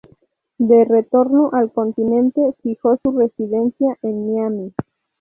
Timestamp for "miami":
4.33-4.73